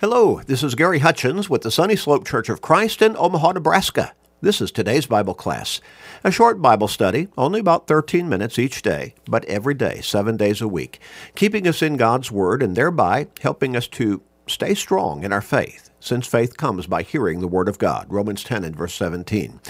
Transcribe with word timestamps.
Hello, 0.00 0.40
this 0.46 0.62
is 0.62 0.76
Gary 0.76 1.00
Hutchins 1.00 1.50
with 1.50 1.62
the 1.62 1.72
Sunny 1.72 1.96
Slope 1.96 2.24
Church 2.24 2.48
of 2.48 2.60
Christ 2.60 3.02
in 3.02 3.16
Omaha, 3.16 3.50
Nebraska. 3.50 4.12
This 4.40 4.60
is 4.60 4.70
today's 4.70 5.06
Bible 5.06 5.34
class. 5.34 5.80
A 6.22 6.30
short 6.30 6.62
Bible 6.62 6.86
study, 6.86 7.26
only 7.36 7.58
about 7.58 7.88
13 7.88 8.28
minutes 8.28 8.60
each 8.60 8.82
day, 8.82 9.16
but 9.28 9.44
every 9.46 9.74
day, 9.74 10.00
seven 10.00 10.36
days 10.36 10.60
a 10.60 10.68
week, 10.68 11.00
keeping 11.34 11.66
us 11.66 11.82
in 11.82 11.96
God's 11.96 12.30
Word 12.30 12.62
and 12.62 12.76
thereby 12.76 13.26
helping 13.40 13.74
us 13.74 13.88
to 13.88 14.22
stay 14.46 14.72
strong 14.72 15.24
in 15.24 15.32
our 15.32 15.40
faith, 15.42 15.90
since 15.98 16.28
faith 16.28 16.56
comes 16.56 16.86
by 16.86 17.02
hearing 17.02 17.40
the 17.40 17.48
Word 17.48 17.68
of 17.68 17.78
God, 17.78 18.06
Romans 18.08 18.44
10 18.44 18.62
and 18.62 18.76
verse 18.76 18.94
17. 18.94 19.60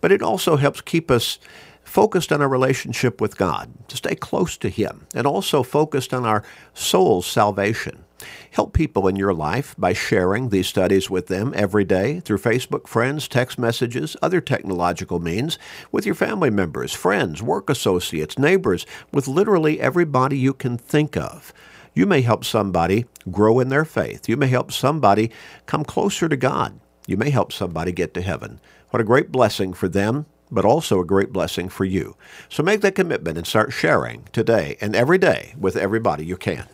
But 0.00 0.12
it 0.12 0.22
also 0.22 0.54
helps 0.58 0.80
keep 0.80 1.10
us 1.10 1.40
focused 1.82 2.30
on 2.30 2.40
our 2.40 2.48
relationship 2.48 3.20
with 3.20 3.36
God, 3.36 3.68
to 3.88 3.96
stay 3.96 4.14
close 4.14 4.56
to 4.58 4.68
Him, 4.68 5.08
and 5.12 5.26
also 5.26 5.64
focused 5.64 6.14
on 6.14 6.24
our 6.24 6.44
soul's 6.72 7.26
salvation. 7.26 8.04
Help 8.52 8.72
people 8.72 9.08
in 9.08 9.16
your 9.16 9.34
life 9.34 9.74
by 9.78 9.92
sharing 9.92 10.48
these 10.48 10.66
studies 10.66 11.08
with 11.08 11.26
them 11.26 11.52
every 11.56 11.84
day 11.84 12.20
through 12.20 12.38
Facebook 12.38 12.86
friends, 12.86 13.28
text 13.28 13.58
messages, 13.58 14.16
other 14.22 14.40
technological 14.40 15.20
means, 15.20 15.58
with 15.90 16.06
your 16.06 16.14
family 16.14 16.50
members, 16.50 16.92
friends, 16.92 17.42
work 17.42 17.70
associates, 17.70 18.38
neighbors, 18.38 18.86
with 19.12 19.28
literally 19.28 19.80
everybody 19.80 20.38
you 20.38 20.52
can 20.52 20.76
think 20.78 21.16
of. 21.16 21.52
You 21.94 22.06
may 22.06 22.22
help 22.22 22.44
somebody 22.44 23.06
grow 23.30 23.60
in 23.60 23.68
their 23.68 23.84
faith. 23.84 24.28
You 24.28 24.36
may 24.36 24.48
help 24.48 24.72
somebody 24.72 25.30
come 25.66 25.84
closer 25.84 26.28
to 26.28 26.36
God. 26.36 26.80
You 27.06 27.16
may 27.16 27.30
help 27.30 27.52
somebody 27.52 27.92
get 27.92 28.14
to 28.14 28.22
heaven. 28.22 28.60
What 28.90 29.00
a 29.00 29.04
great 29.04 29.30
blessing 29.32 29.72
for 29.72 29.88
them 29.88 30.26
but 30.52 30.66
also 30.66 31.00
a 31.00 31.04
great 31.04 31.32
blessing 31.32 31.68
for 31.70 31.86
you. 31.86 32.14
So 32.50 32.62
make 32.62 32.82
that 32.82 32.94
commitment 32.94 33.38
and 33.38 33.46
start 33.46 33.72
sharing 33.72 34.24
today 34.32 34.76
and 34.80 34.94
every 34.94 35.18
day 35.18 35.54
with 35.58 35.76
everybody 35.76 36.26
you 36.26 36.36
can. 36.36 36.68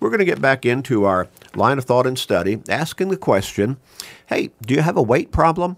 We're 0.00 0.10
going 0.10 0.18
to 0.20 0.24
get 0.24 0.40
back 0.40 0.66
into 0.66 1.04
our 1.04 1.28
line 1.54 1.78
of 1.78 1.84
thought 1.84 2.06
and 2.06 2.18
study, 2.18 2.62
asking 2.68 3.08
the 3.08 3.16
question 3.16 3.78
hey, 4.26 4.50
do 4.62 4.74
you 4.74 4.80
have 4.80 4.96
a 4.96 5.02
weight 5.02 5.30
problem? 5.32 5.76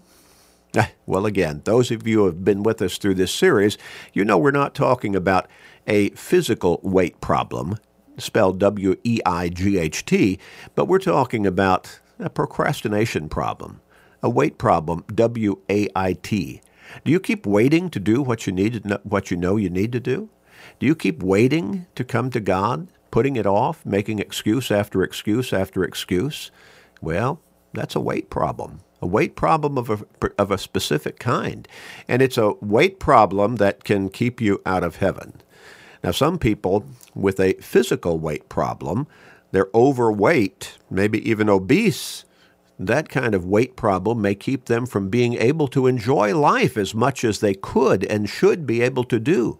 Well, 1.05 1.25
again, 1.25 1.61
those 1.63 1.89
of 1.89 2.05
you 2.05 2.19
who 2.19 2.25
have 2.25 2.43
been 2.43 2.61
with 2.61 2.81
us 2.81 2.97
through 2.97 3.15
this 3.15 3.33
series, 3.33 3.77
you 4.13 4.25
know 4.25 4.37
we're 4.37 4.51
not 4.51 4.75
talking 4.75 5.15
about 5.15 5.47
a 5.87 6.09
physical 6.11 6.79
weight 6.83 7.19
problem, 7.21 7.77
spelled 8.17 8.59
W 8.59 8.95
E 9.03 9.19
I 9.25 9.49
G 9.49 9.77
H 9.77 10.05
T, 10.05 10.37
but 10.75 10.85
we're 10.85 10.99
talking 10.99 11.47
about 11.47 11.99
a 12.19 12.29
procrastination 12.29 13.29
problem, 13.29 13.81
a 14.21 14.29
weight 14.29 14.57
problem, 14.57 15.03
W 15.15 15.59
A 15.69 15.87
I 15.95 16.13
T. 16.13 16.61
Do 17.05 17.11
you 17.11 17.19
keep 17.19 17.45
waiting 17.45 17.89
to 17.89 17.99
do 17.99 18.21
what 18.21 18.45
you 18.45 18.53
need 18.53 18.83
what 19.03 19.31
you 19.31 19.37
know 19.37 19.55
you 19.55 19.69
need 19.69 19.91
to 19.93 19.99
do? 19.99 20.29
Do 20.79 20.85
you 20.85 20.95
keep 20.95 21.23
waiting 21.23 21.85
to 21.95 22.03
come 22.03 22.29
to 22.31 22.39
God, 22.39 22.87
putting 23.11 23.35
it 23.35 23.45
off, 23.45 23.85
making 23.85 24.19
excuse 24.19 24.71
after 24.71 25.03
excuse 25.03 25.53
after 25.53 25.83
excuse? 25.83 26.51
Well, 27.01 27.39
that's 27.73 27.95
a 27.95 28.01
weight 28.01 28.29
problem. 28.29 28.81
A 29.01 29.07
weight 29.07 29.35
problem 29.35 29.77
of 29.77 29.89
a, 29.89 30.31
of 30.37 30.51
a 30.51 30.57
specific 30.57 31.19
kind. 31.19 31.67
And 32.07 32.21
it's 32.21 32.37
a 32.37 32.53
weight 32.61 32.99
problem 32.99 33.57
that 33.57 33.83
can 33.83 34.09
keep 34.09 34.41
you 34.41 34.61
out 34.65 34.83
of 34.83 34.97
heaven. 34.97 35.41
Now, 36.03 36.11
some 36.11 36.39
people 36.39 36.85
with 37.13 37.39
a 37.39 37.53
physical 37.53 38.19
weight 38.19 38.49
problem, 38.49 39.07
they're 39.51 39.69
overweight, 39.73 40.77
maybe 40.89 41.27
even 41.29 41.49
obese, 41.49 42.25
that 42.79 43.09
kind 43.09 43.33
of 43.33 43.45
weight 43.45 43.75
problem 43.75 44.21
may 44.21 44.35
keep 44.35 44.65
them 44.65 44.85
from 44.85 45.09
being 45.09 45.33
able 45.33 45.67
to 45.69 45.87
enjoy 45.87 46.37
life 46.37 46.77
as 46.77 46.93
much 46.93 47.23
as 47.23 47.39
they 47.39 47.55
could 47.55 48.03
and 48.05 48.29
should 48.29 48.67
be 48.67 48.81
able 48.81 49.03
to 49.05 49.19
do 49.19 49.59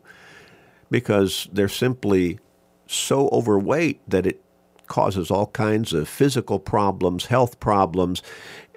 because 0.91 1.47
they're 1.51 1.67
simply 1.67 2.39
so 2.87 3.29
overweight 3.31 4.01
that 4.09 4.25
it 4.25 4.41
causes 4.87 5.29
all 5.29 5.47
kinds 5.47 5.93
of 5.93 6.07
physical 6.07 6.59
problems, 6.59 7.27
health 7.27 7.59
problems. 7.59 8.21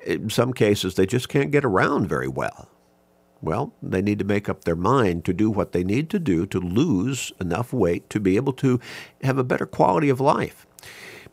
In 0.05 0.31
some 0.31 0.53
cases, 0.53 0.95
they 0.95 1.07
just 1.07 1.29
can't 1.29 1.51
get 1.51 1.65
around 1.65 2.09
very 2.09 2.29
well. 2.29 2.69
Well, 3.43 3.73
they 3.83 4.03
need 4.03 4.19
to 4.19 4.25
make 4.25 4.49
up 4.49 4.65
their 4.65 4.77
mind 4.77 5.25
to 5.25 5.33
do 5.33 5.51
what 5.51 5.73
they 5.73 5.85
need 5.85 6.11
to 6.11 6.19
do 6.19 6.45
to 6.47 6.61
lose 6.61 7.33
enough 7.41 7.73
weight 7.73 8.11
to 8.11 8.21
be 8.21 8.37
able 8.37 8.53
to 8.55 8.81
have 9.23 9.39
a 9.39 9.45
better 9.45 9.67
quality 9.67 10.11
of 10.11 10.21
life. 10.21 10.67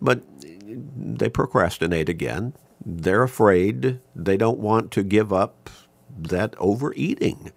But 0.02 0.22
they 0.40 1.28
procrastinate 1.28 2.07
again 2.07 2.53
they're 2.88 3.23
afraid. 3.23 4.00
They 4.16 4.38
don't 4.38 4.59
want 4.59 4.91
to 4.91 5.03
give 5.03 5.34
up 5.34 5.69
that 6.18 6.56
overeating. 6.57 7.52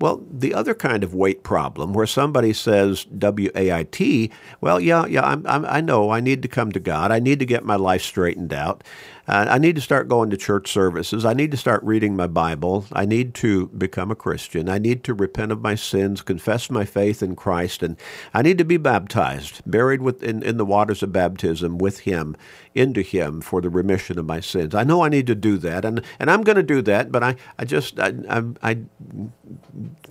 Well, 0.00 0.24
the 0.30 0.54
other 0.54 0.74
kind 0.74 1.04
of 1.04 1.14
weight 1.14 1.42
problem 1.42 1.92
where 1.92 2.06
somebody 2.06 2.52
says 2.52 3.04
W 3.04 3.50
A 3.54 3.72
I 3.72 3.84
T, 3.84 4.30
well, 4.60 4.80
yeah, 4.80 5.06
yeah, 5.06 5.22
I'm, 5.22 5.46
I'm, 5.46 5.64
i 5.66 5.80
know 5.80 6.10
I 6.10 6.20
need 6.20 6.42
to 6.42 6.48
come 6.48 6.72
to 6.72 6.80
God. 6.80 7.12
I 7.12 7.20
need 7.20 7.38
to 7.38 7.46
get 7.46 7.64
my 7.64 7.76
life 7.76 8.02
straightened 8.02 8.52
out. 8.52 8.84
Uh, 9.26 9.46
I 9.48 9.58
need 9.58 9.74
to 9.76 9.80
start 9.80 10.08
going 10.08 10.28
to 10.30 10.36
church 10.36 10.70
services. 10.70 11.24
I 11.24 11.32
need 11.32 11.50
to 11.52 11.56
start 11.56 11.82
reading 11.82 12.14
my 12.14 12.26
Bible. 12.26 12.84
I 12.92 13.06
need 13.06 13.32
to 13.36 13.68
become 13.68 14.10
a 14.10 14.16
Christian. 14.16 14.68
I 14.68 14.78
need 14.78 15.02
to 15.04 15.14
repent 15.14 15.50
of 15.50 15.62
my 15.62 15.74
sins, 15.74 16.20
confess 16.20 16.70
my 16.70 16.84
faith 16.84 17.22
in 17.22 17.34
Christ, 17.34 17.82
and 17.82 17.96
I 18.34 18.42
need 18.42 18.58
to 18.58 18.64
be 18.64 18.76
baptized, 18.76 19.62
buried 19.64 20.02
with, 20.02 20.22
in, 20.22 20.42
in 20.42 20.58
the 20.58 20.66
waters 20.66 21.02
of 21.02 21.12
baptism 21.12 21.78
with 21.78 22.00
Him, 22.00 22.36
into 22.74 23.00
Him 23.00 23.40
for 23.40 23.62
the 23.62 23.70
remission 23.70 24.18
of 24.18 24.26
my 24.26 24.40
sins. 24.40 24.74
I 24.74 24.84
know 24.84 25.02
I 25.02 25.08
need 25.08 25.26
to 25.28 25.34
do 25.34 25.56
that, 25.58 25.86
and, 25.86 26.02
and 26.18 26.30
I'm 26.30 26.42
going 26.42 26.56
to 26.56 26.62
do 26.62 26.82
that, 26.82 27.10
but 27.10 27.22
I, 27.22 27.36
I 27.58 27.64
just 27.64 27.98
I, 27.98 28.12
I, 28.28 28.42
I 28.62 28.78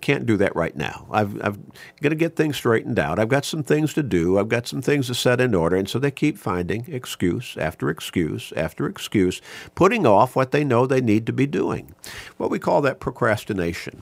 can't 0.01 0.25
do 0.25 0.38
that 0.38 0.56
right 0.56 0.75
now. 0.75 1.06
I've, 1.12 1.40
I've 1.44 1.59
got 2.01 2.09
to 2.09 2.16
get 2.16 2.35
things 2.35 2.57
straightened 2.57 2.97
out. 2.97 3.19
I've 3.19 3.30
got 3.30 3.45
some 3.45 3.63
things 3.63 3.94
to 3.94 4.03
do. 4.03 4.40
I've 4.40 4.50
got 4.50 4.68
some 4.68 4.81
things 4.81 5.07
to 5.07 5.13
set 5.13 5.40
in 5.40 5.53
order, 5.53 5.75
and 5.75 5.88
so 5.88 6.00
they 6.00 6.12
keep 6.12 6.40
finding 6.40 6.85
excuse 6.88 7.56
after 7.57 7.90
excuse 7.90 8.51
after 8.57 8.88
excuse 8.88 9.03
excuse, 9.03 9.41
putting 9.75 10.08
off 10.08 10.36
what 10.36 10.52
they 10.52 10.64
know 10.64 10.88
they 10.88 11.02
need 11.02 11.25
to 11.25 11.34
be 11.34 11.46
doing. 11.46 11.94
What 12.38 12.50
we 12.50 12.58
call 12.58 12.81
that 12.81 13.02
procrastination. 13.02 14.02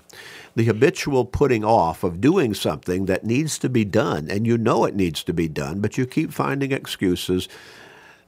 The 0.56 0.66
habitual 0.66 1.26
putting 1.26 1.66
off 1.66 2.04
of 2.04 2.22
doing 2.22 2.54
something 2.54 3.08
that 3.08 3.24
needs 3.24 3.58
to 3.60 3.70
be 3.70 3.84
done, 3.84 4.30
and 4.30 4.46
you 4.46 4.58
know 4.58 4.86
it 4.86 4.96
needs 4.96 5.24
to 5.24 5.34
be 5.34 5.48
done, 5.48 5.80
but 5.80 5.98
you 5.98 6.06
keep 6.06 6.32
finding 6.32 6.72
excuses 6.72 7.50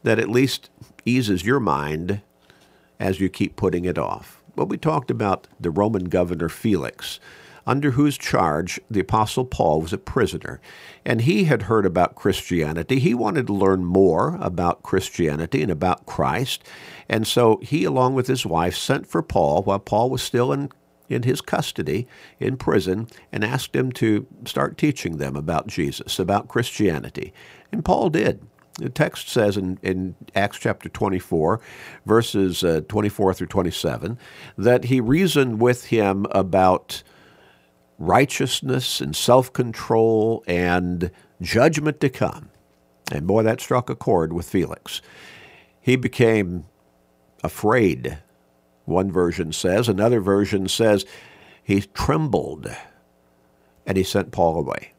that 0.01 0.19
at 0.19 0.29
least 0.29 0.69
eases 1.05 1.45
your 1.45 1.59
mind 1.59 2.21
as 2.99 3.19
you 3.19 3.29
keep 3.29 3.55
putting 3.55 3.85
it 3.85 3.97
off. 3.97 4.41
Well, 4.55 4.67
we 4.67 4.77
talked 4.77 5.11
about 5.11 5.47
the 5.59 5.71
Roman 5.71 6.05
governor 6.05 6.49
Felix 6.49 7.19
under 7.65 7.91
whose 7.91 8.17
charge 8.17 8.79
the 8.89 8.99
Apostle 8.99 9.45
Paul 9.45 9.81
was 9.81 9.93
a 9.93 9.97
prisoner. 9.97 10.59
And 11.05 11.21
he 11.21 11.45
had 11.45 11.63
heard 11.63 11.85
about 11.85 12.15
Christianity. 12.15 12.99
He 12.99 13.13
wanted 13.13 13.47
to 13.47 13.53
learn 13.53 13.85
more 13.85 14.37
about 14.41 14.83
Christianity 14.83 15.61
and 15.61 15.71
about 15.71 16.05
Christ. 16.05 16.63
And 17.07 17.27
so 17.27 17.59
he, 17.61 17.83
along 17.83 18.15
with 18.15 18.27
his 18.27 18.45
wife, 18.45 18.75
sent 18.75 19.07
for 19.07 19.21
Paul 19.21 19.63
while 19.63 19.79
Paul 19.79 20.09
was 20.09 20.21
still 20.21 20.51
in 20.51 20.69
in 21.09 21.23
his 21.23 21.41
custody 21.41 22.07
in 22.39 22.57
prison 22.57 23.07
and 23.31 23.43
asked 23.43 23.75
him 23.75 23.91
to 23.91 24.25
start 24.45 24.77
teaching 24.77 25.17
them 25.17 25.35
about 25.35 25.67
Jesus, 25.67 26.17
about 26.17 26.47
Christianity. 26.47 27.33
And 27.71 27.83
Paul 27.85 28.09
did. 28.09 28.41
The 28.79 28.89
text 28.89 29.29
says 29.29 29.55
in, 29.55 29.77
in 29.83 30.15
Acts 30.33 30.57
chapter 30.57 30.89
24, 30.89 31.61
verses 32.07 32.63
uh, 32.63 32.81
24 32.87 33.35
through 33.35 33.47
27, 33.47 34.17
that 34.57 34.85
he 34.85 34.99
reasoned 34.99 35.61
with 35.61 35.85
him 35.85 36.25
about 36.31 37.03
righteousness 38.05 39.01
and 39.01 39.15
self 39.15 39.51
control 39.53 40.43
and 40.47 41.11
judgment 41.41 41.99
to 42.01 42.09
come. 42.09 42.49
And 43.11 43.27
boy, 43.27 43.43
that 43.43 43.61
struck 43.61 43.89
a 43.89 43.95
chord 43.95 44.33
with 44.33 44.49
Felix. 44.49 45.01
He 45.79 45.95
became 45.95 46.65
afraid, 47.43 48.19
one 48.85 49.11
version 49.11 49.51
says. 49.51 49.89
Another 49.89 50.19
version 50.19 50.67
says 50.67 51.05
he 51.63 51.81
trembled 51.81 52.73
and 53.85 53.97
he 53.97 54.03
sent 54.03 54.31
Paul 54.31 54.57
away. 54.57 54.93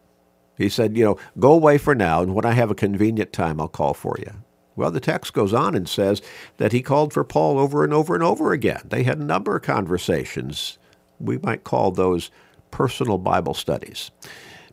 He 0.57 0.69
said, 0.69 0.97
You 0.97 1.05
know, 1.05 1.19
go 1.39 1.53
away 1.53 1.79
for 1.79 1.95
now, 1.95 2.23
and 2.23 2.35
when 2.35 2.45
I 2.45 2.53
have 2.53 2.71
a 2.71 2.77
convenient 2.77 3.33
time, 3.33 3.61
I'll 3.61 3.69
call 3.69 3.95
for 3.95 4.17
you. 4.19 4.33
Well, 4.77 4.91
the 4.91 5.01
text 5.01 5.33
goes 5.33 5.53
on 5.53 5.75
and 5.75 5.89
says 5.89 6.21
that 6.57 6.73
he 6.73 6.83
called 6.83 7.13
for 7.13 7.25
Paul 7.25 7.59
over 7.59 7.85
and 7.85 7.93
over 7.93 8.15
and 8.15 8.25
over 8.25 8.53
again. 8.53 8.83
They 8.85 9.05
had 9.05 9.19
a 9.19 9.25
number 9.25 9.57
of 9.57 9.63
conversations. 9.63 10.79
We 11.21 11.39
might 11.39 11.65
call 11.65 11.91
those 11.91 12.31
personal 12.75 13.19
Bible 13.19 13.55
studies. 13.55 14.11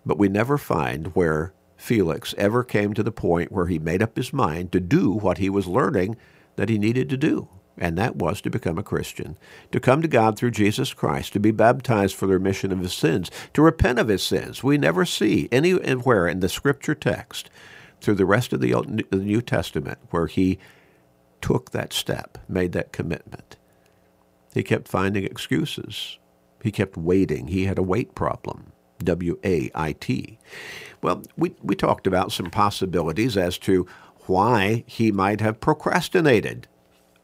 But 0.03 0.18
we 0.18 0.27
never 0.27 0.57
find 0.57 1.13
where 1.15 1.53
Felix 1.77 2.33
ever 2.36 2.63
came 2.63 2.95
to 2.95 3.03
the 3.03 3.12
point 3.12 3.51
where 3.51 3.68
he 3.68 3.77
made 3.77 4.01
up 4.01 4.18
his 4.18 4.33
mind 4.33 4.71
to 4.71 4.80
do 4.80 5.12
what 5.12 5.38
he 5.38 5.51
was 5.51 5.68
learning 5.68 6.18
that 6.56 6.68
he 6.68 6.80
needed 6.80 7.09
to 7.09 7.18
do. 7.18 7.48
And 7.77 8.00
that 8.00 8.15
was 8.15 8.42
to 8.42 8.50
become 8.50 8.80
a 8.80 8.83
Christian, 8.83 9.38
to 9.71 9.80
come 9.80 10.01
to 10.01 10.07
God 10.07 10.36
through 10.36 10.50
Jesus 10.50 10.95
Christ, 10.95 11.31
to 11.33 11.39
be 11.39 11.51
baptized 11.51 12.15
for 12.15 12.25
the 12.25 12.33
remission 12.33 12.71
of 12.71 12.80
his 12.80 12.94
sins, 12.94 13.30
to 13.53 13.62
repent 13.62 14.00
of 14.00 14.07
his 14.07 14.24
sins. 14.24 14.63
We 14.63 14.80
never 14.80 15.06
see 15.06 15.48
anywhere 15.51 16.27
in 16.27 16.39
the 16.39 16.50
scripture 16.50 16.95
text 16.95 17.51
through 18.01 18.15
the 18.15 18.25
rest 18.25 18.51
of 18.51 18.62
the 18.62 19.06
New 19.12 19.42
Testament 19.44 20.00
where 20.09 20.25
he 20.25 20.57
took 21.39 21.69
that 21.69 21.94
step, 21.94 22.39
made 22.50 22.71
that 22.71 22.92
commitment. 22.92 23.57
He 24.56 24.63
kept 24.63 24.88
finding 24.88 25.24
excuses. 25.24 26.18
He 26.62 26.72
kept 26.72 26.98
waiting. 26.98 27.48
He 27.48 27.66
had 27.66 27.78
a 27.78 27.84
weight 27.84 28.16
problem. 28.16 28.72
W 29.04 29.40
A 29.44 29.72
I 29.74 29.94
T. 29.94 30.38
Well, 31.02 31.24
we, 31.36 31.56
we 31.63 31.75
talked 31.75 32.06
about 32.06 32.31
some 32.31 32.52
possibilities 32.52 33.36
as 33.36 33.58
to 33.60 33.88
why 34.28 34.84
he 34.86 35.12
might 35.12 35.42
have 35.42 35.60
procrastinated 35.60 36.68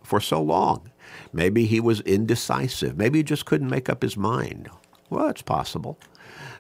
for 0.02 0.20
so 0.20 0.42
long. 0.42 0.90
Maybe 1.32 1.66
he 1.66 1.80
was 1.80 2.02
indecisive. 2.02 2.98
Maybe 2.98 3.20
he 3.20 3.24
just 3.24 3.46
couldn't 3.46 3.70
make 3.70 3.90
up 3.90 4.02
his 4.02 4.18
mind. 4.18 4.70
Well, 5.10 5.30
it's 5.30 5.44
possible. 5.44 6.00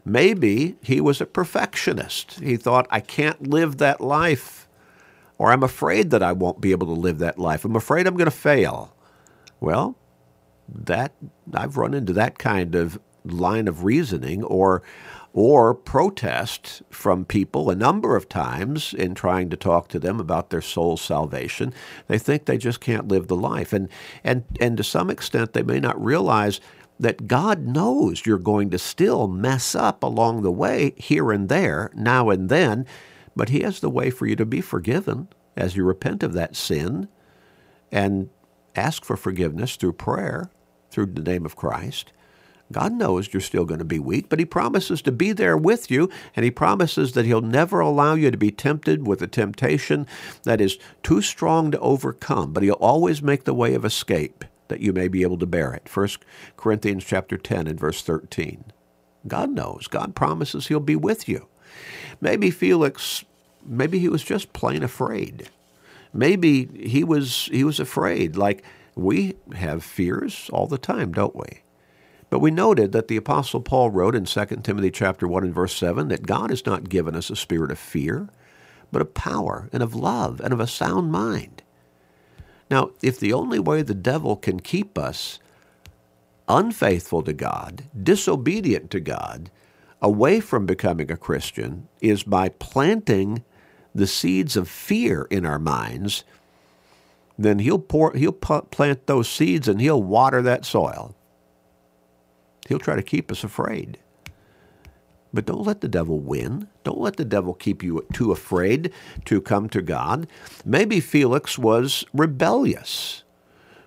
Maybe 0.05 0.77
he 0.81 1.01
was 1.01 1.19
a 1.19 1.25
perfectionist. 1.25 2.39
He 2.39 2.55
thought, 2.55 2.87
I 2.91 2.99
can't 2.99 3.49
live 3.49 3.77
that 3.77 3.99
life, 3.99 4.67
or 5.37 5.51
I'm 5.51 5.63
afraid 5.63 6.11
that 6.11 6.23
I 6.23 6.31
won't 6.31 6.61
be 6.61 6.71
able 6.71 6.87
to 6.87 6.93
live 6.93 7.17
that 7.17 7.39
life. 7.39 7.65
I'm 7.65 7.75
afraid 7.75 8.05
I'm 8.05 8.15
going 8.15 8.25
to 8.25 8.31
fail. 8.31 8.95
Well, 9.59 9.97
that 10.67 11.13
I've 11.53 11.77
run 11.77 11.93
into 11.93 12.13
that 12.13 12.37
kind 12.37 12.75
of 12.75 12.99
line 13.23 13.67
of 13.67 13.83
reasoning 13.83 14.43
or 14.43 14.83
or 15.33 15.75
protest 15.75 16.81
from 16.89 17.23
people 17.23 17.69
a 17.69 17.75
number 17.75 18.15
of 18.15 18.27
times 18.27 18.93
in 18.93 19.13
trying 19.13 19.49
to 19.49 19.57
talk 19.57 19.87
to 19.87 19.99
them 19.99 20.19
about 20.19 20.49
their 20.49 20.61
soul's 20.61 21.01
salvation. 21.01 21.71
They 22.07 22.17
think 22.17 22.45
they 22.45 22.57
just 22.57 22.79
can't 22.79 23.07
live 23.07 23.27
the 23.27 23.35
life. 23.35 23.71
And 23.71 23.87
and 24.23 24.43
and 24.59 24.77
to 24.77 24.83
some 24.83 25.09
extent 25.09 25.53
they 25.53 25.63
may 25.63 25.79
not 25.79 26.03
realize 26.03 26.59
that 26.99 27.27
God 27.27 27.67
knows 27.67 28.25
you're 28.25 28.39
going 28.39 28.71
to 28.71 28.79
still 28.79 29.27
mess 29.27 29.75
up 29.75 30.01
along 30.01 30.41
the 30.41 30.51
way 30.51 30.93
here 30.97 31.31
and 31.31 31.47
there, 31.49 31.91
now 31.93 32.31
and 32.31 32.49
then, 32.49 32.87
but 33.35 33.49
he 33.49 33.59
has 33.59 33.79
the 33.79 33.89
way 33.89 34.09
for 34.09 34.25
you 34.25 34.35
to 34.35 34.45
be 34.45 34.61
forgiven 34.61 35.27
as 35.55 35.75
you 35.75 35.83
repent 35.83 36.23
of 36.23 36.33
that 36.33 36.55
sin 36.55 37.07
and 37.91 38.29
ask 38.75 39.05
for 39.05 39.15
forgiveness 39.15 39.75
through 39.75 39.93
prayer 39.93 40.49
through 40.89 41.07
the 41.07 41.21
name 41.21 41.45
of 41.45 41.55
Christ. 41.55 42.11
God 42.71 42.93
knows 42.93 43.33
you're 43.33 43.41
still 43.41 43.63
going 43.63 43.79
to 43.79 43.85
be 43.85 43.99
weak, 43.99 44.27
but 44.27 44.39
He 44.39 44.45
promises 44.45 45.01
to 45.03 45.11
be 45.11 45.31
there 45.31 45.57
with 45.57 45.89
you, 45.89 46.09
and 46.35 46.43
He 46.43 46.51
promises 46.51 47.13
that 47.13 47.25
He'll 47.25 47.41
never 47.41 47.79
allow 47.79 48.15
you 48.15 48.29
to 48.29 48.37
be 48.37 48.51
tempted 48.51 49.07
with 49.07 49.21
a 49.21 49.27
temptation 49.27 50.05
that 50.43 50.59
is 50.59 50.77
too 51.01 51.21
strong 51.21 51.71
to 51.71 51.79
overcome, 51.79 52.51
but 52.51 52.63
He'll 52.63 52.73
always 52.73 53.21
make 53.21 53.45
the 53.45 53.53
way 53.53 53.73
of 53.73 53.85
escape 53.85 54.43
that 54.67 54.81
you 54.81 54.91
may 54.91 55.07
be 55.07 55.21
able 55.21 55.37
to 55.37 55.45
bear 55.45 55.73
it. 55.73 55.87
1 55.93 56.09
Corinthians 56.57 57.05
chapter 57.05 57.37
10 57.37 57.67
and 57.67 57.79
verse 57.79 58.01
13. 58.01 58.65
God 59.27 59.49
knows. 59.49 59.87
God 59.87 60.13
promises 60.13 60.67
He'll 60.67 60.81
be 60.81 60.97
with 60.97 61.29
you. 61.29 61.47
Maybe 62.19 62.51
Felix, 62.51 63.23
maybe 63.65 63.99
he 63.99 64.09
was 64.09 64.23
just 64.23 64.53
plain 64.53 64.83
afraid. 64.83 65.49
Maybe 66.13 66.65
he 66.87 67.03
was 67.03 67.49
he 67.51 67.63
was 67.63 67.79
afraid, 67.79 68.35
like 68.35 68.63
we 68.97 69.35
have 69.55 69.83
fears 69.83 70.49
all 70.53 70.67
the 70.67 70.77
time, 70.77 71.11
don't 71.11 71.35
we? 71.35 71.61
But 72.29 72.39
we 72.39 72.51
noted 72.51 72.91
that 72.91 73.07
the 73.07 73.17
apostle 73.17 73.61
Paul 73.61 73.89
wrote 73.89 74.15
in 74.15 74.25
2 74.25 74.45
Timothy 74.63 74.91
chapter 74.91 75.27
1 75.27 75.43
and 75.45 75.55
verse 75.55 75.75
7 75.75 76.09
that 76.09 76.27
God 76.27 76.49
has 76.49 76.65
not 76.65 76.89
given 76.89 77.15
us 77.15 77.29
a 77.29 77.35
spirit 77.35 77.71
of 77.71 77.79
fear, 77.79 78.27
but 78.91 79.01
of 79.01 79.13
power 79.13 79.69
and 79.71 79.81
of 79.81 79.95
love 79.95 80.41
and 80.41 80.51
of 80.53 80.59
a 80.59 80.67
sound 80.67 81.11
mind. 81.11 81.63
Now, 82.69 82.91
if 83.01 83.19
the 83.19 83.33
only 83.33 83.59
way 83.59 83.81
the 83.81 83.93
devil 83.93 84.35
can 84.35 84.59
keep 84.59 84.97
us 84.97 85.39
unfaithful 86.49 87.23
to 87.23 87.33
God, 87.33 87.83
disobedient 88.01 88.91
to 88.91 88.99
God, 88.99 89.49
away 90.01 90.39
from 90.39 90.65
becoming 90.65 91.11
a 91.11 91.17
Christian 91.17 91.87
is 92.01 92.23
by 92.23 92.49
planting 92.49 93.43
the 93.95 94.07
seeds 94.07 94.55
of 94.55 94.69
fear 94.69 95.27
in 95.31 95.45
our 95.45 95.59
minds, 95.59 96.23
then 97.37 97.59
he'll 97.59 97.79
pour 97.79 98.13
he'll 98.13 98.31
plant 98.31 99.05
those 99.07 99.29
seeds 99.29 99.67
and 99.67 99.79
he'll 99.79 100.01
water 100.01 100.41
that 100.41 100.65
soil. 100.65 101.15
He'll 102.67 102.79
try 102.79 102.95
to 102.95 103.03
keep 103.03 103.31
us 103.31 103.43
afraid. 103.43 103.99
But 105.33 105.45
don't 105.45 105.65
let 105.65 105.81
the 105.81 105.87
devil 105.87 106.19
win. 106.19 106.67
Don't 106.83 106.99
let 106.99 107.17
the 107.17 107.25
devil 107.25 107.53
keep 107.53 107.83
you 107.83 108.05
too 108.13 108.31
afraid 108.31 108.91
to 109.25 109.41
come 109.41 109.69
to 109.69 109.81
God. 109.81 110.27
Maybe 110.65 110.99
Felix 110.99 111.57
was 111.59 112.05
rebellious. 112.13 113.23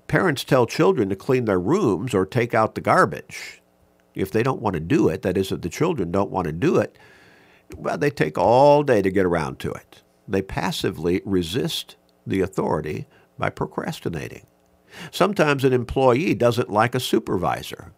Parents 0.07 0.45
tell 0.45 0.67
children 0.67 1.09
to 1.09 1.17
clean 1.17 1.47
their 1.47 1.61
rooms 1.61 2.15
or 2.15 2.27
take 2.27 2.55
out 2.55 2.75
the 2.75 2.81
garbage. 2.81 3.63
If 4.15 4.31
they 4.31 4.43
don't 4.43 4.61
want 4.61 4.75
to 4.75 4.81
do 4.81 5.09
it, 5.09 5.23
that 5.23 5.39
is, 5.39 5.53
if 5.53 5.61
the 5.63 5.69
children 5.69 6.11
don't 6.11 6.31
want 6.31 6.47
to 6.47 6.53
do 6.53 6.77
it, 6.79 6.99
well, 7.77 7.97
they 7.97 8.11
take 8.11 8.37
all 8.37 8.83
day 8.83 9.03
to 9.03 9.11
get 9.11 9.25
around 9.25 9.59
to 9.61 9.73
it. 9.73 10.03
They 10.27 10.43
passively 10.43 11.23
resist 11.25 11.97
the 12.27 12.41
authority 12.41 13.07
by 13.41 13.51
procrastinating. 13.51 14.47
Sometimes 15.11 15.65
an 15.65 15.73
employee 15.73 16.35
doesn't 16.35 16.71
like 16.71 16.95
a 16.95 17.01
supervisor. 17.01 17.93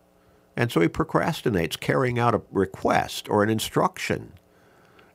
And 0.57 0.71
so 0.71 0.81
he 0.81 0.89
procrastinates 0.89 1.79
carrying 1.79 2.19
out 2.19 2.35
a 2.35 2.43
request 2.51 3.29
or 3.29 3.43
an 3.43 3.51
instruction 3.51 4.33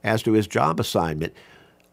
as 0.04 0.24
to 0.24 0.34
his 0.34 0.48
job 0.48 0.80
assignment. 0.80 1.34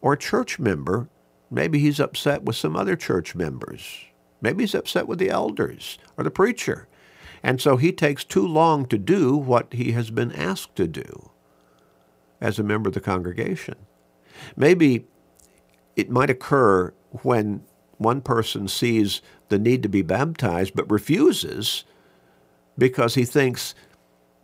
Or 0.01 0.13
a 0.13 0.17
church 0.17 0.59
member, 0.59 1.09
maybe 1.49 1.79
he's 1.79 1.99
upset 1.99 2.43
with 2.43 2.55
some 2.55 2.75
other 2.75 2.95
church 2.95 3.35
members. 3.35 4.05
Maybe 4.41 4.63
he's 4.63 4.75
upset 4.75 5.07
with 5.07 5.19
the 5.19 5.29
elders 5.29 5.97
or 6.17 6.23
the 6.23 6.31
preacher. 6.31 6.87
And 7.41 7.61
so 7.61 7.77
he 7.77 7.91
takes 7.91 8.23
too 8.23 8.47
long 8.47 8.87
to 8.87 8.97
do 8.97 9.35
what 9.35 9.73
he 9.73 9.91
has 9.91 10.09
been 10.09 10.31
asked 10.31 10.75
to 10.77 10.87
do 10.87 11.29
as 12.41 12.57
a 12.57 12.63
member 12.63 12.89
of 12.89 12.95
the 12.95 13.01
congregation. 13.01 13.75
Maybe 14.55 15.05
it 15.95 16.09
might 16.09 16.29
occur 16.29 16.93
when 17.21 17.63
one 17.97 18.21
person 18.21 18.67
sees 18.67 19.21
the 19.49 19.59
need 19.59 19.83
to 19.83 19.89
be 19.89 20.01
baptized 20.01 20.73
but 20.75 20.89
refuses 20.89 21.83
because 22.77 23.15
he 23.15 23.25
thinks, 23.25 23.75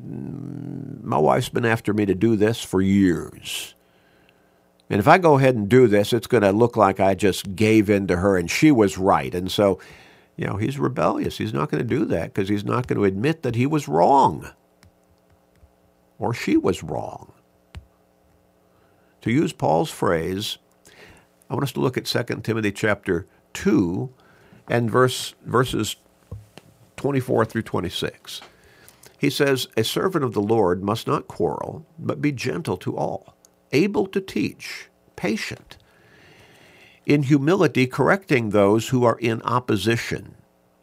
mm, 0.03 1.03
my 1.03 1.18
wife's 1.18 1.50
been 1.50 1.65
after 1.65 1.94
me 1.94 2.06
to 2.06 2.15
do 2.15 2.36
this 2.36 2.62
for 2.62 2.81
years. 2.81 3.75
And 4.89 5.00
if 5.00 5.07
I 5.07 5.18
go 5.18 5.38
ahead 5.38 5.56
and 5.56 5.69
do 5.69 5.88
this, 5.88 6.12
it's 6.12 6.27
going 6.27 6.44
to 6.44 6.51
look 6.51 6.75
like 6.75 7.00
I 7.00 7.15
just 7.15 7.56
gave 7.56 7.89
in 7.89 8.07
to 8.07 8.18
her 8.18 8.38
and 8.38 8.51
she 8.51 8.71
was 8.71 8.98
right. 8.98 9.33
And 9.33 9.50
so, 9.50 9.80
you 10.36 10.45
know, 10.45 10.57
he's 10.57 10.77
rebellious. 10.77 11.38
He's 11.38 11.53
not 11.53 11.71
going 11.71 11.81
to 11.81 11.88
do 11.88 12.03
that 12.06 12.33
because 12.33 12.50
he's 12.50 12.65
not 12.65 12.88
going 12.88 13.00
to 13.00 13.06
admit 13.06 13.44
that 13.44 13.56
he 13.56 13.65
was 13.65 13.88
wrong 13.88 14.50
or 16.19 16.33
she 16.33 16.57
was 16.57 16.83
wrong. 16.83 17.31
To 19.21 19.31
use 19.31 19.53
Paul's 19.53 19.89
phrase, 19.89 20.57
I 21.50 21.53
want 21.53 21.63
us 21.63 21.71
to 21.74 21.80
look 21.80 21.98
at 21.98 22.06
2 22.06 22.42
Timothy 22.42 22.71
chapter 22.71 23.27
2 23.53 24.09
and 24.68 24.89
verse, 24.89 25.36
verses 25.45 25.95
24 26.98 27.45
through 27.45 27.63
26. 27.63 28.42
He 29.18 29.30
says, 29.30 29.68
A 29.77 29.83
servant 29.83 30.24
of 30.24 30.33
the 30.33 30.42
Lord 30.42 30.83
must 30.83 31.07
not 31.07 31.27
quarrel, 31.27 31.86
but 32.00 32.21
be 32.21 32.31
gentle 32.31 32.77
to 32.77 32.98
all, 32.98 33.36
able 33.71 34.07
to 34.07 34.21
teach, 34.21 34.89
patient, 35.15 35.77
in 37.06 37.24
humility 37.24 37.88
correcting 37.88 38.50
those 38.50 38.89
who 38.89 39.03
are 39.03 39.18
in 39.19 39.42
opposition. 39.44 40.36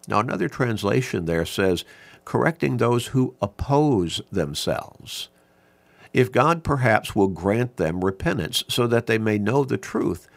Now, 0.07 0.21
another 0.21 0.49
translation 0.49 1.25
there 1.25 1.45
says, 1.45 1.85
correcting 2.25 2.77
those 2.77 3.09
who 3.09 3.35
oppose 3.41 4.21
themselves. 4.31 5.29
If 6.13 6.33
God 6.33 6.65
perhaps 6.65 7.17
will 7.17 7.29
grant 7.29 7.77
them 7.77 8.05
repentance 8.05 8.65
so 8.69 8.87
that 8.87 9.07
they 9.07 9.19
may 9.19 9.39
know 9.39 9.65
the 9.65 9.79
truth 9.79 10.29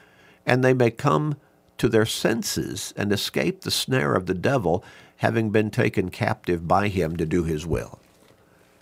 and 0.46 0.64
they 0.64 0.74
may 0.74 0.92
come 0.92 1.36
to 1.82 1.90
their 1.90 2.06
senses 2.06 2.94
and 2.96 3.12
escape 3.12 3.62
the 3.62 3.72
snare 3.72 4.14
of 4.14 4.28
the 4.28 4.36
devil 4.36 4.84
having 5.18 5.50
been 5.50 5.72
taken 5.72 6.12
captive 6.12 6.68
by 6.68 6.90
him 6.90 7.18
to 7.18 7.26
do 7.26 7.44
his 7.44 7.66
will. 7.66 8.00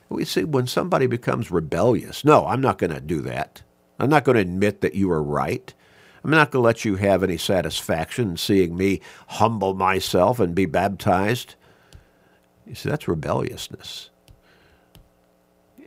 We 0.09 0.25
see 0.25 0.43
when 0.43 0.67
somebody 0.67 1.07
becomes 1.07 1.49
rebellious, 1.49 2.25
no, 2.25 2.45
I'm 2.45 2.59
not 2.59 2.77
going 2.77 2.93
to 2.93 2.99
do 2.99 3.21
that. 3.21 3.61
I'm 3.99 4.09
not 4.09 4.25
going 4.25 4.35
to 4.35 4.41
admit 4.41 4.81
that 4.81 4.95
you 4.95 5.09
are 5.11 5.23
right. 5.23 5.73
I'm 6.25 6.31
not 6.31 6.51
going 6.51 6.61
to 6.61 6.65
let 6.65 6.83
you 6.83 6.97
have 6.97 7.23
any 7.23 7.37
satisfaction 7.37 8.31
in 8.31 8.37
seeing 8.37 8.75
me 8.75 8.99
humble 9.27 9.75
myself 9.75 10.37
and 10.41 10.53
be 10.53 10.65
baptized. 10.65 11.55
You 12.67 12.75
see, 12.75 12.89
that's 12.89 13.07
rebelliousness. 13.07 14.09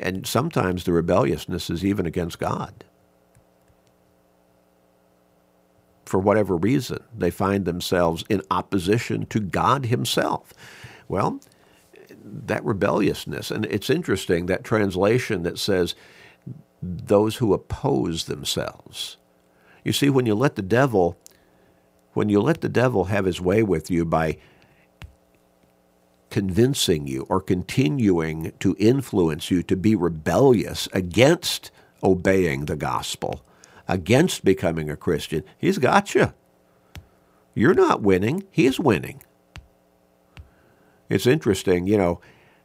And 0.01 0.27
sometimes 0.27 0.85
the 0.85 0.93
rebelliousness 0.93 1.69
is 1.69 1.85
even 1.85 2.07
against 2.07 2.39
God. 2.39 2.85
For 6.13 6.19
whatever 6.19 6.59
reason. 6.59 7.03
They 7.17 7.31
find 7.31 7.65
themselves 7.65 8.23
in 8.29 8.43
opposition 8.51 9.25
to 9.29 9.41
God 9.41 9.87
Himself. 9.87 10.53
Well, 11.09 11.41
that 12.23 12.63
rebelliousness, 12.63 13.51
and 13.51 13.65
it's 13.65 13.89
interesting 13.89 14.45
that 14.45 14.63
translation 14.63 15.43
that 15.45 15.59
says, 15.59 15.95
those 16.83 17.37
who 17.37 17.55
oppose 17.55 18.27
themselves. 18.27 19.17
You 19.85 19.95
see, 19.95 20.11
when 20.11 20.27
you 20.27 20.35
let 20.35 20.57
the 20.57 20.61
devil, 20.61 21.17
when 22.13 22.29
you 22.29 22.43
let 22.43 22.61
the 22.61 22.69
devil 22.69 23.05
have 23.05 23.25
his 23.25 23.41
way 23.41 23.63
with 23.63 23.91
you 23.91 24.05
by 24.05 24.37
convincing 26.29 27.07
you 27.07 27.25
or 27.31 27.41
continuing 27.41 28.53
to 28.61 28.77
influence 28.79 29.51
you 29.51 29.63
to 29.63 29.77
be 29.77 29.97
rebellious 29.97 30.91
against 30.93 31.71
obeying 32.03 32.67
the 32.67 32.77
gospel, 32.77 33.43
against 33.93 34.43
becoming 34.43 34.89
a 34.89 34.97
Christian, 34.97 35.45
he's 35.59 35.77
got 35.77 36.15
you. 36.15 36.33
You're 37.55 37.75
not 37.75 38.01
winning, 38.01 38.45
he's 38.51 38.81
winning. 38.81 39.23
It's 41.11 41.27
interesting, 41.27 41.87
you 41.87 41.99
know, 41.99 42.21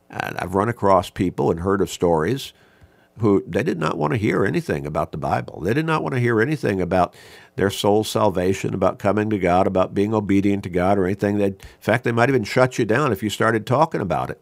I've 0.10 0.56
run 0.56 0.70
across 0.70 1.10
people 1.10 1.52
and 1.52 1.60
heard 1.60 1.82
of 1.82 1.90
stories 1.90 2.54
who 3.20 3.44
they 3.46 3.62
did 3.62 3.78
not 3.78 3.98
want 3.98 4.14
to 4.14 4.18
hear 4.18 4.46
anything 4.46 4.86
about 4.86 5.12
the 5.12 5.18
Bible. 5.18 5.60
They 5.60 5.74
did 5.74 5.86
not 5.86 6.02
want 6.02 6.16
to 6.16 6.22
hear 6.22 6.40
anything 6.40 6.80
about 6.80 7.14
their 7.58 7.70
soul 7.70 8.06
salvation, 8.06 8.74
about 8.74 9.00
coming 9.00 9.30
to 9.32 9.40
God, 9.40 9.68
about 9.68 9.94
being 9.94 10.14
obedient 10.14 10.64
to 10.64 10.70
God, 10.70 10.98
or 10.98 11.06
anything. 11.06 11.40
That, 11.40 11.54
in 11.54 11.60
fact, 11.82 12.06
they 12.06 12.14
might 12.14 12.30
even 12.30 12.46
shut 12.46 12.80
you 12.80 12.86
down 12.86 13.12
if 13.12 13.22
you 13.22 13.30
started 13.30 13.66
talking 13.66 14.00
about 14.00 14.30
it. 14.30 14.40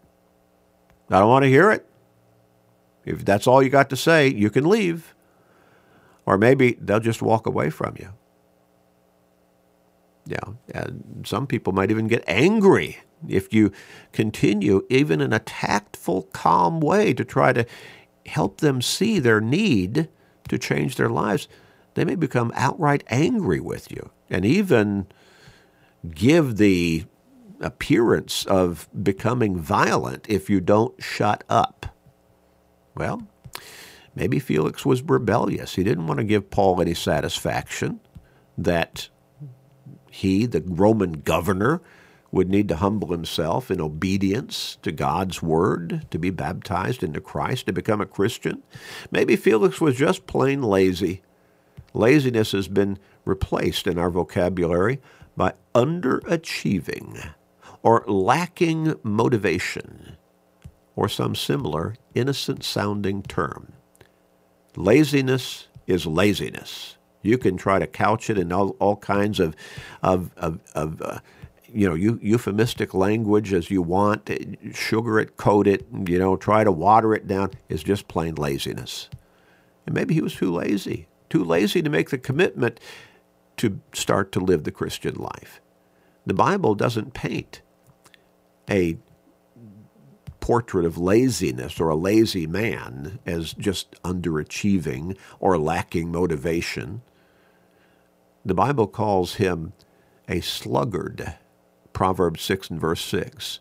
I 1.09 1.19
don't 1.19 1.29
want 1.29 1.43
to 1.43 1.49
hear 1.49 1.71
it. 1.71 1.87
If 3.05 3.25
that's 3.25 3.47
all 3.47 3.63
you 3.63 3.69
got 3.69 3.89
to 3.89 3.95
say, 3.95 4.27
you 4.27 4.51
can 4.51 4.69
leave. 4.69 5.14
Or 6.25 6.37
maybe 6.37 6.77
they'll 6.81 6.99
just 6.99 7.21
walk 7.21 7.45
away 7.45 7.69
from 7.69 7.95
you. 7.99 8.09
Yeah, 10.25 10.53
and 10.73 11.23
some 11.25 11.45
people 11.45 11.71
might 11.71 11.91
even 11.91 12.07
get 12.07 12.23
angry 12.27 12.97
if 13.27 13.53
you 13.53 13.71
continue, 14.11 14.85
even 14.89 15.21
in 15.21 15.31
a 15.33 15.39
tactful, 15.39 16.23
calm 16.33 16.79
way, 16.79 17.13
to 17.13 17.23
try 17.23 17.53
to 17.53 17.65
help 18.25 18.59
them 18.59 18.81
see 18.81 19.19
their 19.19 19.39
need 19.39 20.09
to 20.49 20.57
change 20.57 20.95
their 20.95 21.09
lives. 21.09 21.47
They 21.93 22.05
may 22.05 22.15
become 22.15 22.51
outright 22.55 23.03
angry 23.07 23.59
with 23.59 23.91
you 23.91 24.09
and 24.29 24.43
even 24.45 25.07
give 26.13 26.57
the 26.57 27.05
appearance 27.61 28.45
of 28.45 28.89
becoming 29.01 29.57
violent 29.57 30.25
if 30.27 30.49
you 30.49 30.59
don't 30.59 31.01
shut 31.01 31.43
up. 31.49 31.95
Well, 32.95 33.27
maybe 34.15 34.39
Felix 34.39 34.85
was 34.85 35.03
rebellious. 35.03 35.75
He 35.75 35.83
didn't 35.83 36.07
want 36.07 36.19
to 36.19 36.23
give 36.23 36.49
Paul 36.49 36.81
any 36.81 36.93
satisfaction 36.93 37.99
that 38.57 39.09
he, 40.09 40.45
the 40.45 40.63
Roman 40.65 41.13
governor, 41.13 41.81
would 42.31 42.49
need 42.49 42.67
to 42.67 42.75
humble 42.77 43.11
himself 43.11 43.71
in 43.71 43.79
obedience 43.79 44.77
to 44.81 44.91
God's 44.91 45.41
word, 45.41 46.05
to 46.11 46.19
be 46.19 46.29
baptized 46.29 47.03
into 47.03 47.21
Christ, 47.21 47.67
to 47.67 47.73
become 47.73 48.01
a 48.01 48.05
Christian. 48.05 48.61
Maybe 49.11 49.35
Felix 49.35 49.79
was 49.79 49.95
just 49.95 50.27
plain 50.27 50.61
lazy. 50.61 51.21
Laziness 51.93 52.51
has 52.51 52.67
been 52.67 52.99
replaced 53.23 53.87
in 53.87 53.97
our 53.97 54.09
vocabulary 54.09 55.01
by 55.37 55.53
underachieving 55.73 57.31
or 57.81 58.03
lacking 58.07 58.95
motivation 59.03 60.17
or 60.95 61.07
some 61.07 61.35
similar 61.35 61.95
innocent 62.13 62.63
sounding 62.63 63.21
term. 63.21 63.73
Laziness 64.77 65.67
is 65.87 66.05
laziness. 66.05 66.97
You 67.21 67.37
can 67.37 67.57
try 67.57 67.79
to 67.79 67.87
couch 67.87 68.29
it 68.29 68.37
in 68.37 68.51
all, 68.51 68.69
all 68.79 68.97
kinds 68.97 69.39
of, 69.39 69.55
of, 70.03 70.31
of, 70.37 70.59
of 70.75 71.01
uh, 71.01 71.19
you 71.73 71.89
know, 71.89 71.95
euphemistic 71.95 72.93
language 72.93 73.51
as 73.51 73.69
you 73.69 73.81
want, 73.81 74.29
sugar 74.73 75.19
it, 75.19 75.35
coat 75.35 75.67
it, 75.67 75.85
you 76.07 76.17
know, 76.17 76.37
try 76.37 76.63
to 76.63 76.71
water 76.71 77.13
it 77.13 77.27
down 77.27 77.51
is 77.67 77.83
just 77.83 78.07
plain 78.07 78.35
laziness. 78.35 79.09
And 79.85 79.93
maybe 79.93 80.13
he 80.13 80.21
was 80.21 80.35
too 80.35 80.51
lazy, 80.51 81.07
too 81.29 81.43
lazy 81.43 81.81
to 81.81 81.89
make 81.89 82.11
the 82.11 82.17
commitment 82.17 82.79
to 83.57 83.81
start 83.93 84.31
to 84.33 84.39
live 84.39 84.63
the 84.63 84.71
Christian 84.71 85.15
life. 85.15 85.61
The 86.25 86.33
Bible 86.33 86.75
doesn't 86.75 87.13
paint 87.13 87.61
a 88.69 88.97
portrait 90.45 90.85
of 90.85 90.95
laziness 90.95 91.79
or 91.79 91.89
a 91.89 91.95
lazy 91.95 92.45
man 92.45 93.17
as 93.25 93.51
just 93.53 93.99
underachieving 94.03 95.17
or 95.39 95.57
lacking 95.57 96.11
motivation. 96.11 97.01
The 98.45 98.53
Bible 98.53 98.85
calls 98.85 99.35
him 99.35 99.73
a 100.29 100.41
sluggard, 100.41 101.33
Proverbs 101.93 102.43
6 102.43 102.69
and 102.69 102.79
verse 102.79 103.01
6, 103.01 103.59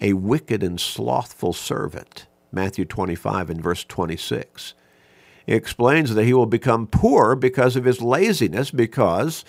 a 0.00 0.12
wicked 0.12 0.62
and 0.62 0.80
slothful 0.80 1.52
servant, 1.52 2.28
Matthew 2.52 2.84
25 2.84 3.50
and 3.50 3.60
verse 3.60 3.82
26. 3.82 4.74
He 5.44 5.52
explains 5.54 6.14
that 6.14 6.24
he 6.24 6.34
will 6.34 6.46
become 6.46 6.86
poor 6.86 7.34
because 7.34 7.74
of 7.74 7.84
his 7.84 8.00
laziness, 8.00 8.70
because 8.70 9.44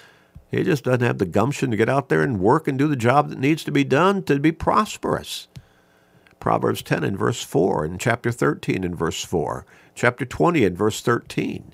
he 0.50 0.63
just 0.63 0.86
doesn't 0.86 1.01
have 1.01 1.20
the 1.20 1.27
gumption 1.27 1.70
to 1.70 1.77
get 1.77 1.88
out 1.88 2.10
there 2.10 2.24
and 2.24 2.39
work 2.39 2.68
and 2.68 2.80
do 2.80 2.88
the 2.88 2.96
job 2.96 3.30
that 3.30 3.38
needs 3.38 3.63
to 3.63 3.72
be 3.72 3.84
done 3.84 4.24
to 4.24 4.39
be 4.39 4.51
prosperous. 4.51 5.48
Proverbs 6.40 6.82
10 6.82 7.04
and 7.04 7.18
verse 7.18 7.44
4, 7.44 7.86
and 7.86 8.00
chapter 8.00 8.32
13 8.32 8.84
and 8.84 8.96
verse 8.96 9.24
4, 9.24 9.66
chapter 9.96 10.25
20 10.25 10.66
and 10.66 10.78
verse 10.78 11.02
13. 11.02 11.74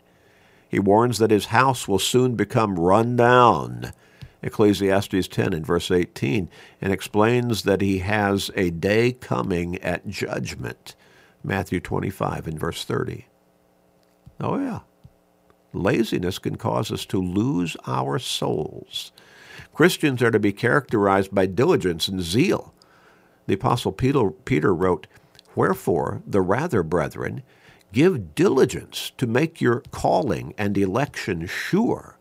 He 0.67 0.79
warns 0.79 1.17
that 1.17 1.31
his 1.31 1.47
house 1.47 1.87
will 1.87 1.99
soon 1.99 2.35
become 2.35 2.79
run 2.79 3.15
down. 3.15 3.91
Ecclesiastes 4.41 5.27
10 5.27 5.53
and 5.53 5.65
verse 5.65 5.91
18, 5.91 6.49
and 6.81 6.93
explains 6.93 7.63
that 7.63 7.81
he 7.81 7.99
has 7.99 8.51
a 8.55 8.69
day 8.69 9.11
coming 9.11 9.77
at 9.79 10.07
judgment. 10.07 10.95
Matthew 11.43 11.79
25 11.79 12.47
and 12.47 12.59
verse 12.59 12.83
30. 12.83 13.25
Oh, 14.39 14.57
yeah. 14.57 14.79
Laziness 15.73 16.39
can 16.39 16.55
cause 16.55 16.91
us 16.91 17.05
to 17.07 17.21
lose 17.21 17.75
our 17.85 18.19
souls. 18.19 19.11
Christians 19.73 20.21
are 20.21 20.31
to 20.31 20.39
be 20.39 20.51
characterized 20.51 21.33
by 21.33 21.45
diligence 21.45 22.07
and 22.07 22.21
zeal. 22.21 22.73
The 23.49 23.55
Apostle 23.55 23.93
Peter, 23.93 24.29
Peter 24.29 24.75
wrote, 24.75 25.07
Wherefore, 25.55 26.21
the 26.23 26.39
rather, 26.39 26.83
brethren, 26.83 27.41
give 27.91 28.35
diligence 28.35 29.11
to 29.17 29.25
make 29.25 29.59
your 29.59 29.81
calling 29.89 30.53
and 30.55 30.77
election 30.77 31.47
sure. 31.47 32.19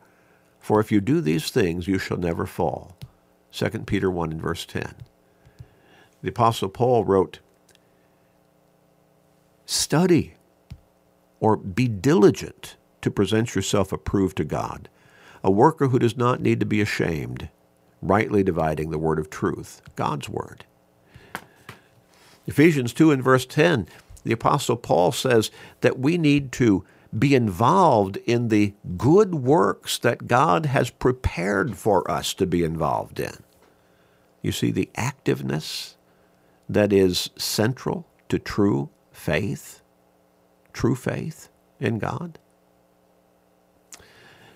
For 0.59 0.81
if 0.81 0.91
you 0.91 1.03
do 1.03 1.21
these 1.21 1.51
things, 1.51 1.87
you 1.87 1.99
shall 1.99 2.17
never 2.17 2.47
fall. 2.47 2.97
2 3.53 3.69
Peter 3.81 4.11
1 4.11 4.33
and 4.33 4.41
verse 4.41 4.65
10. 4.65 4.95
The 6.23 6.31
Apostle 6.31 6.71
Paul 6.71 7.05
wrote, 7.05 7.41
Study 9.67 10.33
or 11.41 11.59
be 11.59 11.89
diligent 11.89 12.79
to 13.03 13.11
present 13.11 13.55
yourself 13.55 13.93
approved 13.93 14.39
to 14.39 14.45
God, 14.45 14.89
a 15.45 15.51
worker 15.51 15.89
who 15.89 15.99
does 15.99 16.17
not 16.17 16.41
need 16.41 16.59
to 16.61 16.65
be 16.65 16.81
ashamed, 16.81 17.51
rightly 18.01 18.43
dividing 18.43 18.89
the 18.89 18.99
word 18.99 19.19
of 19.19 19.29
truth, 19.29 19.83
God's 19.95 20.31
word. 20.31 20.65
Ephesians 22.49 22.95
2 22.95 23.13
and 23.13 23.23
verse 23.23 23.45
10, 23.45 23.87
the 24.25 24.33
Apostle 24.33 24.77
Paul 24.77 25.13
says 25.13 25.51
that 25.83 25.99
we 25.99 26.17
need 26.17 26.51
to 26.53 26.83
be 27.17 27.35
involved 27.35 28.17
in 28.25 28.49
the 28.49 28.75
good 28.97 29.35
works 29.35 29.99
that 29.99 30.27
God 30.27 30.65
has 30.67 30.89
prepared 30.89 31.77
for 31.77 32.11
us 32.11 32.33
to 32.35 32.47
be 32.47 32.65
involved 32.65 33.21
in. 33.21 33.35
You 34.41 34.51
see 34.51 34.71
the 34.71 34.89
activeness 34.97 35.95
that 36.69 36.91
is 36.91 37.29
central 37.37 38.07
to 38.31 38.39
true 38.39 38.89
faith, 39.13 39.83
true 40.73 40.95
faith 40.95 41.51
in 41.79 41.99
God. 41.99 42.39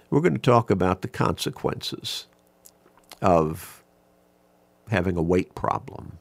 We're 0.09 0.21
going 0.21 0.35
to 0.35 0.39
talk 0.39 0.71
about 0.71 1.03
the 1.03 1.09
consequences 1.09 2.27
of 3.21 3.83
having 4.89 5.17
a 5.17 5.23
weight 5.23 5.55
problem 5.55 6.19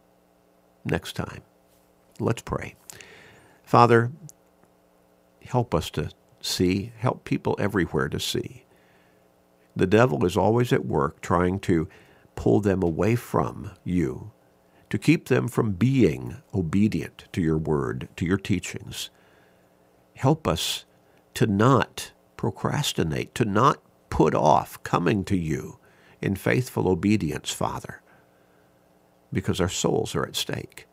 next 0.83 1.13
time. 1.13 1.43
Let's 2.21 2.43
pray. 2.43 2.75
Father, 3.63 4.11
help 5.43 5.73
us 5.73 5.89
to 5.91 6.11
see, 6.39 6.93
help 6.97 7.23
people 7.25 7.55
everywhere 7.59 8.09
to 8.09 8.19
see. 8.19 8.65
The 9.75 9.87
devil 9.87 10.23
is 10.25 10.37
always 10.37 10.71
at 10.71 10.85
work 10.85 11.21
trying 11.21 11.59
to 11.61 11.87
pull 12.35 12.59
them 12.59 12.83
away 12.83 13.15
from 13.15 13.71
you, 13.83 14.31
to 14.91 14.99
keep 14.99 15.29
them 15.29 15.47
from 15.47 15.71
being 15.71 16.37
obedient 16.53 17.25
to 17.33 17.41
your 17.41 17.57
word, 17.57 18.07
to 18.17 18.25
your 18.25 18.37
teachings. 18.37 19.09
Help 20.15 20.47
us 20.47 20.85
to 21.33 21.47
not 21.47 22.11
procrastinate, 22.37 23.33
to 23.33 23.45
not 23.45 23.81
put 24.11 24.35
off 24.35 24.81
coming 24.83 25.23
to 25.23 25.37
you 25.37 25.79
in 26.21 26.35
faithful 26.35 26.87
obedience, 26.87 27.51
Father, 27.51 28.03
because 29.33 29.59
our 29.59 29.69
souls 29.69 30.13
are 30.15 30.25
at 30.25 30.35
stake. 30.35 30.85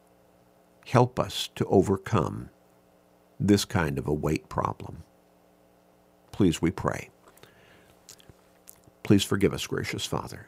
Help 0.89 1.21
us 1.21 1.51
to 1.55 1.67
overcome 1.67 2.49
this 3.39 3.67
kind 3.67 3.99
of 3.99 4.09
a 4.09 4.13
weight 4.13 4.49
problem. 4.49 5.03
Please, 6.33 6.63
we 6.63 6.71
pray. 6.71 7.11
Please 9.03 9.23
forgive 9.23 9.53
us, 9.53 9.67
gracious 9.67 10.07
Father, 10.07 10.47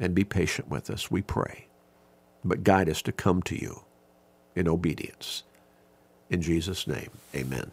and 0.00 0.14
be 0.14 0.24
patient 0.24 0.68
with 0.68 0.88
us, 0.88 1.10
we 1.10 1.20
pray. 1.20 1.66
But 2.42 2.64
guide 2.64 2.88
us 2.88 3.02
to 3.02 3.12
come 3.12 3.42
to 3.42 3.60
you 3.60 3.84
in 4.56 4.66
obedience. 4.66 5.42
In 6.30 6.40
Jesus' 6.40 6.86
name, 6.86 7.10
amen. 7.34 7.72